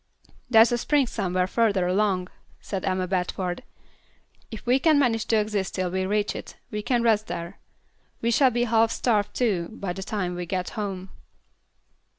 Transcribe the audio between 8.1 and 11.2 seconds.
We shall be half starved, too, by the time we get home."